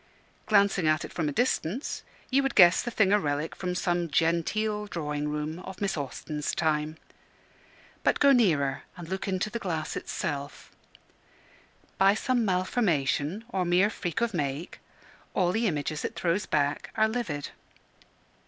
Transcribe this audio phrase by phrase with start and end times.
[0.47, 2.01] Glancing at it from a distance,
[2.31, 6.55] you would guess the thing a relic from some "genteel" drawing room of Miss Austen's
[6.55, 6.97] time.
[8.03, 10.71] But go nearer and look into the glass itself.
[11.99, 14.79] By some malformation or mere freak of make,
[15.35, 17.49] all the images it throws back are livid.